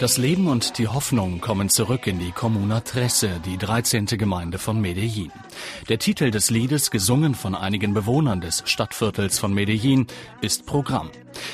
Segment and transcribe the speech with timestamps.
[0.00, 4.06] Das Leben und die Hoffnung kommen zurück in die Comuna Tresse, die 13.
[4.06, 5.30] Gemeinde von Medellin.
[5.90, 10.06] Der Titel des Liedes, gesungen von einigen Bewohnern des Stadtviertels von Medellin,
[10.40, 11.10] ist Programm.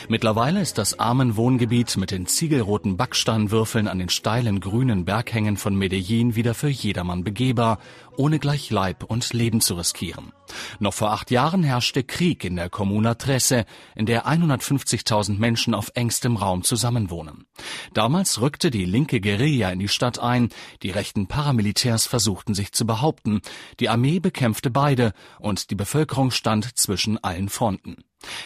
[0.08, 5.74] Mittlerweile ist das armen Wohngebiet mit den ziegelroten Backsteinwürfeln an den steilen grünen Berghängen von
[5.74, 7.78] Medellin wieder für jedermann begehbar,
[8.16, 10.32] ohne gleich Leib und Leben zu riskieren.
[10.78, 15.90] Noch vor acht Jahren herrschte Krieg in der Comuna Tresse, in der 150.000 Menschen auf
[15.94, 17.46] engstem Raum zusammenwohnen.
[17.92, 20.48] Damals rückte die linke Guerilla in die Stadt ein,
[20.82, 23.40] die rechten Paramilitärs versuchten sich zu behaupten,
[23.80, 28.04] die Armee bekämpfte beide und die Bevölkerung stand zwischen allen Fronten.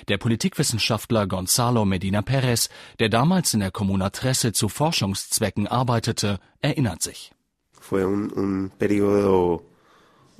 [0.08, 7.02] Der Politikwissenschaftler Gonzalo Medina Perez, der damals in der Comuna Tresse zu Forschungszwecken arbeitete, erinnert
[7.02, 7.32] sich.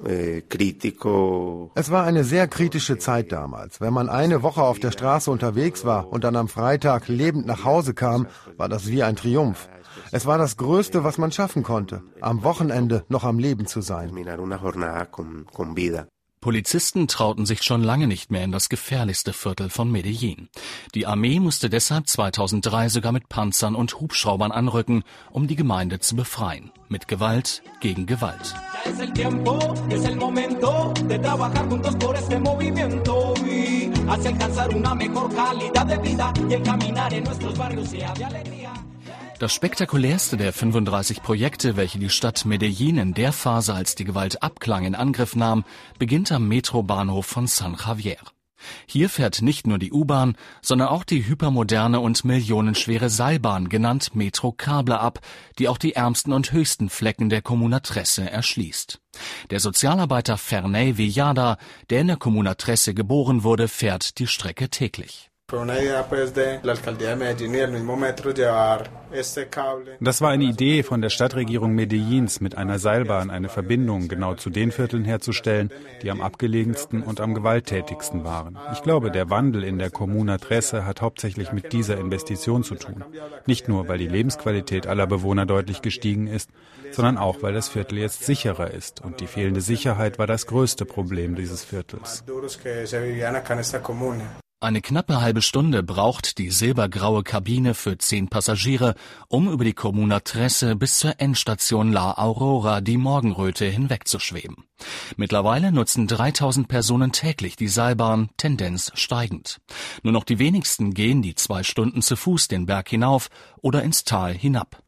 [0.06, 0.42] Eh,
[1.74, 3.80] es war eine sehr kritische Zeit damals.
[3.80, 7.64] Wenn man eine Woche auf der Straße unterwegs war und dann am Freitag lebend nach
[7.64, 9.68] Hause kam, war das wie ein Triumph.
[10.10, 14.10] Es war das Größte, was man schaffen konnte, am Wochenende noch am Leben zu sein.
[16.40, 20.48] Polizisten trauten sich schon lange nicht mehr in das gefährlichste Viertel von Medellin.
[20.94, 26.16] Die Armee musste deshalb 2003 sogar mit Panzern und Hubschraubern anrücken, um die Gemeinde zu
[26.16, 26.70] befreien.
[26.88, 28.54] Mit Gewalt gegen Gewalt.
[39.40, 44.42] Das spektakulärste der 35 Projekte, welche die Stadt Medellin in der Phase, als die Gewalt
[44.42, 45.64] abklang, in Angriff nahm,
[45.98, 48.18] beginnt am Metrobahnhof von San Javier.
[48.84, 54.52] Hier fährt nicht nur die U-Bahn, sondern auch die hypermoderne und millionenschwere Seilbahn, genannt Metro
[54.52, 55.20] Cable, ab,
[55.58, 59.00] die auch die ärmsten und höchsten Flecken der Comuna Tresse erschließt.
[59.48, 61.56] Der Sozialarbeiter Ferney Villada,
[61.88, 65.29] der in der Comuna Tresse geboren wurde, fährt die Strecke täglich.
[70.00, 74.50] Das war eine Idee von der Stadtregierung Medellins, mit einer Seilbahn eine Verbindung genau zu
[74.50, 75.70] den Vierteln herzustellen,
[76.02, 78.58] die am abgelegensten und am gewalttätigsten waren.
[78.72, 83.04] Ich glaube, der Wandel in der Comuna Tresse hat hauptsächlich mit dieser Investition zu tun.
[83.46, 86.50] Nicht nur, weil die Lebensqualität aller Bewohner deutlich gestiegen ist,
[86.92, 89.00] sondern auch, weil das Viertel jetzt sicherer ist.
[89.04, 92.24] Und die fehlende Sicherheit war das größte Problem dieses Viertels.
[94.62, 98.94] Eine knappe halbe Stunde braucht die silbergraue Kabine für zehn Passagiere,
[99.28, 104.66] um über die Comuna Tresse bis zur Endstation La Aurora, die Morgenröte, hinwegzuschweben.
[105.16, 109.62] Mittlerweile nutzen 3000 Personen täglich die Seilbahn, Tendenz steigend.
[110.02, 113.30] Nur noch die wenigsten gehen die zwei Stunden zu Fuß den Berg hinauf
[113.62, 114.82] oder ins Tal hinab.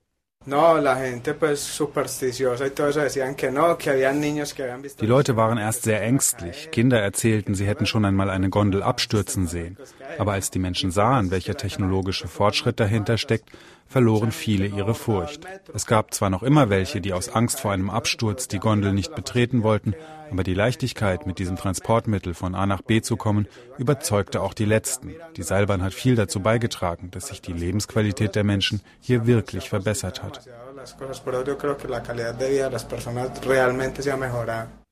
[5.01, 6.71] Die Leute waren erst sehr ängstlich.
[6.73, 9.77] Kinder erzählten, sie hätten schon einmal eine Gondel abstürzen sehen.
[10.19, 13.51] Aber als die Menschen sahen, welcher technologische Fortschritt dahinter steckt,
[13.87, 15.43] verloren viele ihre Furcht.
[15.75, 19.15] Es gab zwar noch immer welche, die aus Angst vor einem Absturz die Gondel nicht
[19.15, 19.95] betreten wollten,
[20.33, 24.65] aber die Leichtigkeit, mit diesem Transportmittel von A nach B zu kommen, überzeugte auch die
[24.65, 25.15] Letzten.
[25.37, 30.23] Die Seilbahn hat viel dazu beigetragen, dass sich die Lebensqualität der Menschen hier wirklich verbessert
[30.23, 30.41] hat.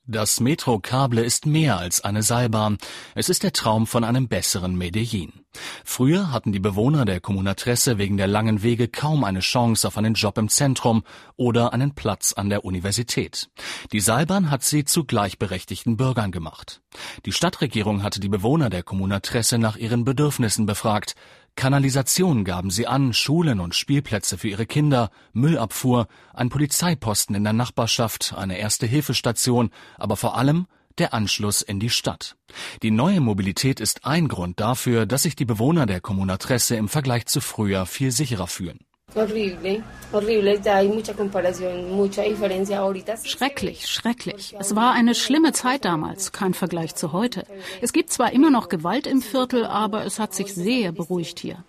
[0.06, 2.78] Das Metro-Cable ist mehr als eine Seilbahn.
[3.14, 5.32] Es ist der Traum von einem besseren Medellin.
[5.92, 9.98] Früher hatten die Bewohner der Comuna Tresse wegen der langen Wege kaum eine Chance auf
[9.98, 11.02] einen Job im Zentrum
[11.34, 13.50] oder einen Platz an der Universität.
[13.90, 16.80] Die Seilbahn hat sie zu gleichberechtigten Bürgern gemacht.
[17.26, 21.16] Die Stadtregierung hatte die Bewohner der Comuna Tresse nach ihren Bedürfnissen befragt.
[21.56, 27.52] Kanalisation gaben sie an, Schulen und Spielplätze für ihre Kinder, Müllabfuhr, ein Polizeiposten in der
[27.52, 30.68] Nachbarschaft, eine erste Hilfestation, aber vor allem
[30.98, 32.36] der Anschluss in die Stadt.
[32.82, 36.88] Die neue Mobilität ist ein Grund dafür, dass sich die Bewohner der Comuna Tresse im
[36.88, 38.80] Vergleich zu früher viel sicherer fühlen.
[43.26, 44.54] Schrecklich, schrecklich.
[44.58, 47.44] Es war eine schlimme Zeit damals, kein Vergleich zu heute.
[47.81, 51.64] Es gibt zwar immer noch Gewalt im Viertel, aber es hat sich sehr beruhigt hier.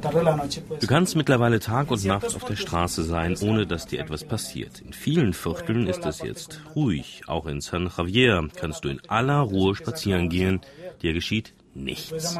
[0.00, 4.80] Du kannst mittlerweile Tag und Nacht auf der Straße sein, ohne dass dir etwas passiert.
[4.80, 7.22] In vielen Vierteln ist es jetzt ruhig.
[7.26, 10.60] Auch in San Javier kannst du in aller Ruhe spazieren gehen.
[11.02, 12.38] Dir geschieht nichts.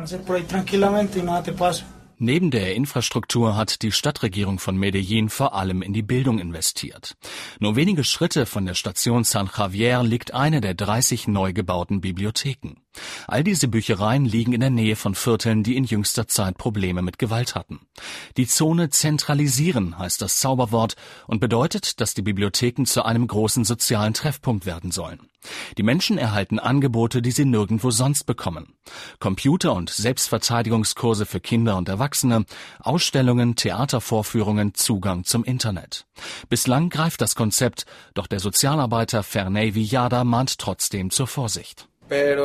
[2.20, 7.16] Neben der Infrastruktur hat die Stadtregierung von Medellin vor allem in die Bildung investiert.
[7.61, 12.75] Nur wenige Schritte von der Station San Javier liegt eine der 30 neu gebauten Bibliotheken.
[13.27, 17.19] All diese Büchereien liegen in der Nähe von Vierteln, die in jüngster Zeit Probleme mit
[17.19, 17.81] Gewalt hatten.
[18.37, 20.97] Die Zone zentralisieren heißt das Zauberwort
[21.27, 25.29] und bedeutet, dass die Bibliotheken zu einem großen sozialen Treffpunkt werden sollen.
[25.77, 28.75] Die Menschen erhalten Angebote, die sie nirgendwo sonst bekommen.
[29.21, 32.45] Computer- und Selbstverteidigungskurse für Kinder und Erwachsene,
[32.81, 36.06] Ausstellungen, Theatervorführungen, Zugang zum Internet.
[36.49, 41.88] Bislang greift das Konzept, doch der Sozialarbeiter Ferney Villada mahnt trotzdem zur Vorsicht.
[42.10, 42.38] Im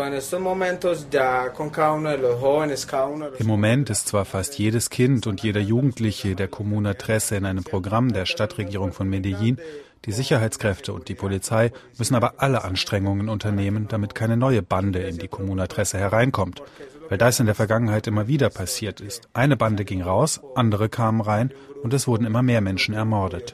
[3.48, 8.12] Moment ist zwar fast jedes Kind und jeder Jugendliche der Comuna Tresse in einem Programm
[8.12, 9.58] der Stadtregierung von Medellin.
[10.04, 15.18] Die Sicherheitskräfte und die Polizei müssen aber alle Anstrengungen unternehmen, damit keine neue Bande in
[15.18, 16.62] die Comuna Tresse hereinkommt.
[17.08, 19.30] Weil das in der Vergangenheit immer wieder passiert ist.
[19.34, 23.54] Eine Bande ging raus, andere kamen rein und es wurden immer mehr Menschen ermordet.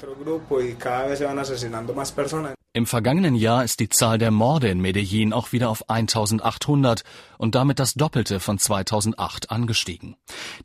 [2.71, 7.04] Im vergangenen Jahr ist die Zahl der Morde in Medellin auch wieder auf 1800
[7.39, 10.18] und damit das Doppelte von 2008 angestiegen.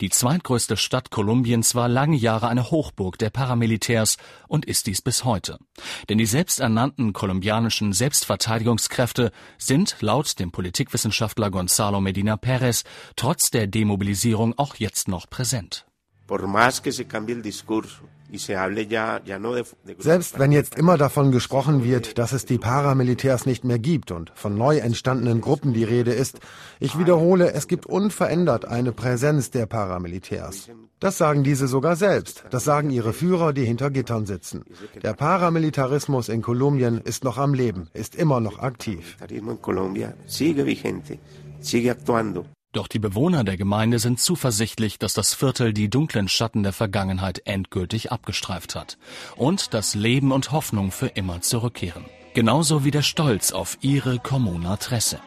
[0.03, 4.19] Die zweitgrößte Stadt Kolumbiens war lange Jahre eine Hochburg der Paramilitärs
[4.49, 5.59] und ist dies bis heute.
[6.11, 12.85] Denn die selbsternannten kolumbianischen Selbstverteidigungskräfte sind laut dem Politikwissenschaftler Gonzalo Medina Perez
[13.17, 15.87] trotz der Demobilisierung auch jetzt noch präsent.
[19.99, 24.32] Selbst wenn jetzt immer davon gesprochen wird, dass es die Paramilitärs nicht mehr gibt und
[24.35, 26.41] von neu entstandenen Gruppen die Rede ist,
[26.81, 30.69] ich wiederhole, es gibt unverändert eine Präsenz der Paramilitärs.
[31.00, 32.44] Das sagen diese sogar selbst.
[32.50, 34.65] Das sagen ihre Führer, die hinter Gittern sitzen.
[35.03, 39.17] Der Paramilitarismus in Kolumbien ist noch am Leben, ist immer noch aktiv.
[42.75, 47.43] Doch die Bewohner der Gemeinde sind zuversichtlich, dass das Viertel die dunklen Schatten der Vergangenheit
[47.47, 48.99] endgültig abgestreift hat
[49.37, 52.05] und dass Leben und Hoffnung für immer zurückkehren.
[52.35, 55.21] Genauso wie der Stolz auf ihre Comuna Tresse.